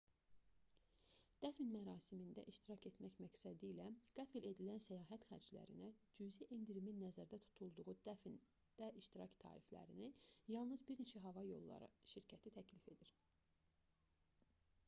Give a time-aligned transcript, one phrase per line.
[1.45, 3.85] dəfn mərasimində iştirak etmək məqsədilə
[4.19, 5.89] qəfil edilən səyahət xərclərinə
[6.21, 10.09] cüzi endirimin nəzərdə tutulduğu dəfndə iştirak tariflərini
[10.57, 13.13] yalnız bir neçə hava yolları şirkəti təklif edir